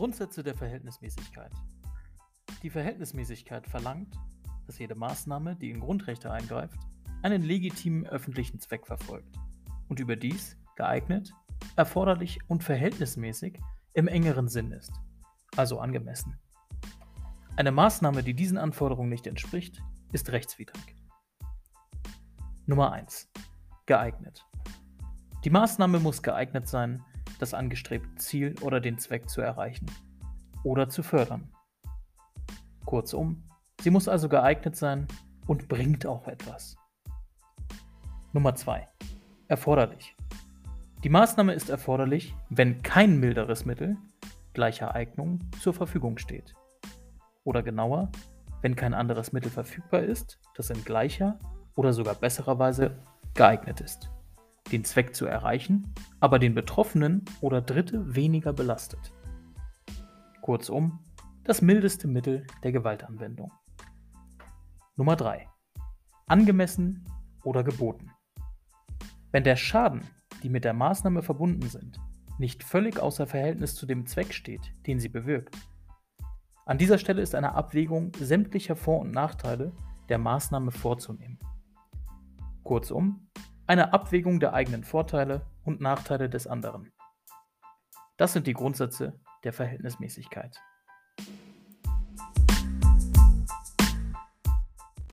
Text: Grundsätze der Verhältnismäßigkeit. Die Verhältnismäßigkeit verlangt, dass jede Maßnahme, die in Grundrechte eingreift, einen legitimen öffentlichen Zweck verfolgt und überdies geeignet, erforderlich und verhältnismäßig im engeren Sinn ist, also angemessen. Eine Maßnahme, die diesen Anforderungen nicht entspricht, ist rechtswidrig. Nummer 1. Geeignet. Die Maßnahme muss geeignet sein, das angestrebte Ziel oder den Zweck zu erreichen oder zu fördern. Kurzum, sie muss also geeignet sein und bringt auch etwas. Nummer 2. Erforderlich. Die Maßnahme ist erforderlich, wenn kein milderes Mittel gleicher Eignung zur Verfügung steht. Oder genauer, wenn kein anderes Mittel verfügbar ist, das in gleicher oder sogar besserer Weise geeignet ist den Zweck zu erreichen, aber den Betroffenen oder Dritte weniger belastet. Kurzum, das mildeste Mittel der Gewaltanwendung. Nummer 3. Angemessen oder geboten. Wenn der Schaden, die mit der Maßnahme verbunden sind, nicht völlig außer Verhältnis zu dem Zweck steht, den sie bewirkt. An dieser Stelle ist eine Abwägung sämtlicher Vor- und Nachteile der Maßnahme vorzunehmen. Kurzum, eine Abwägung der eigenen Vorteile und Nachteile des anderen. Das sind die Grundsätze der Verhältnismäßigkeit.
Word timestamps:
Grundsätze 0.00 0.42
der 0.42 0.54
Verhältnismäßigkeit. 0.54 1.52
Die 2.62 2.70
Verhältnismäßigkeit 2.70 3.66
verlangt, 3.66 4.18
dass 4.66 4.78
jede 4.78 4.94
Maßnahme, 4.94 5.56
die 5.56 5.70
in 5.70 5.80
Grundrechte 5.80 6.32
eingreift, 6.32 6.78
einen 7.20 7.42
legitimen 7.42 8.06
öffentlichen 8.06 8.60
Zweck 8.60 8.86
verfolgt 8.86 9.38
und 9.90 10.00
überdies 10.00 10.56
geeignet, 10.76 11.34
erforderlich 11.76 12.38
und 12.48 12.64
verhältnismäßig 12.64 13.60
im 13.92 14.08
engeren 14.08 14.48
Sinn 14.48 14.72
ist, 14.72 14.94
also 15.54 15.78
angemessen. 15.80 16.38
Eine 17.56 17.70
Maßnahme, 17.70 18.22
die 18.22 18.32
diesen 18.32 18.56
Anforderungen 18.56 19.10
nicht 19.10 19.26
entspricht, 19.26 19.82
ist 20.12 20.32
rechtswidrig. 20.32 20.96
Nummer 22.64 22.92
1. 22.92 23.28
Geeignet. 23.84 24.46
Die 25.44 25.50
Maßnahme 25.50 26.00
muss 26.00 26.22
geeignet 26.22 26.68
sein, 26.68 27.04
das 27.40 27.54
angestrebte 27.54 28.14
Ziel 28.16 28.54
oder 28.60 28.80
den 28.80 28.98
Zweck 28.98 29.28
zu 29.28 29.40
erreichen 29.40 29.86
oder 30.62 30.88
zu 30.88 31.02
fördern. 31.02 31.48
Kurzum, 32.84 33.42
sie 33.80 33.90
muss 33.90 34.08
also 34.08 34.28
geeignet 34.28 34.76
sein 34.76 35.06
und 35.46 35.68
bringt 35.68 36.06
auch 36.06 36.26
etwas. 36.28 36.76
Nummer 38.32 38.54
2. 38.54 38.86
Erforderlich. 39.48 40.14
Die 41.02 41.08
Maßnahme 41.08 41.54
ist 41.54 41.70
erforderlich, 41.70 42.34
wenn 42.50 42.82
kein 42.82 43.18
milderes 43.18 43.64
Mittel 43.64 43.96
gleicher 44.52 44.94
Eignung 44.94 45.40
zur 45.60 45.72
Verfügung 45.72 46.18
steht. 46.18 46.54
Oder 47.44 47.62
genauer, 47.62 48.10
wenn 48.60 48.76
kein 48.76 48.92
anderes 48.92 49.32
Mittel 49.32 49.50
verfügbar 49.50 50.02
ist, 50.02 50.38
das 50.54 50.70
in 50.70 50.84
gleicher 50.84 51.38
oder 51.74 51.92
sogar 51.92 52.14
besserer 52.14 52.58
Weise 52.58 52.98
geeignet 53.34 53.80
ist 53.80 54.10
den 54.72 54.84
Zweck 54.84 55.14
zu 55.14 55.26
erreichen, 55.26 55.94
aber 56.20 56.38
den 56.38 56.54
Betroffenen 56.54 57.24
oder 57.40 57.60
Dritte 57.60 58.14
weniger 58.14 58.52
belastet. 58.52 59.12
Kurzum, 60.40 61.00
das 61.44 61.62
mildeste 61.62 62.08
Mittel 62.08 62.46
der 62.62 62.72
Gewaltanwendung. 62.72 63.52
Nummer 64.96 65.16
3. 65.16 65.48
Angemessen 66.26 67.04
oder 67.44 67.64
geboten. 67.64 68.10
Wenn 69.32 69.44
der 69.44 69.56
Schaden, 69.56 70.02
die 70.42 70.48
mit 70.48 70.64
der 70.64 70.74
Maßnahme 70.74 71.22
verbunden 71.22 71.68
sind, 71.68 72.00
nicht 72.38 72.64
völlig 72.64 72.98
außer 72.98 73.26
Verhältnis 73.26 73.74
zu 73.74 73.86
dem 73.86 74.06
Zweck 74.06 74.32
steht, 74.32 74.72
den 74.86 74.98
sie 74.98 75.08
bewirkt. 75.08 75.56
An 76.64 76.78
dieser 76.78 76.98
Stelle 76.98 77.22
ist 77.22 77.34
eine 77.34 77.54
Abwägung 77.54 78.12
sämtlicher 78.18 78.76
Vor- 78.76 79.00
und 79.00 79.10
Nachteile 79.10 79.72
der 80.08 80.18
Maßnahme 80.18 80.70
vorzunehmen. 80.70 81.38
Kurzum, 82.62 83.28
eine 83.70 83.92
Abwägung 83.92 84.40
der 84.40 84.52
eigenen 84.52 84.82
Vorteile 84.82 85.42
und 85.62 85.80
Nachteile 85.80 86.28
des 86.28 86.48
anderen. 86.48 86.92
Das 88.16 88.32
sind 88.32 88.48
die 88.48 88.52
Grundsätze 88.52 89.20
der 89.44 89.52
Verhältnismäßigkeit. 89.52 90.60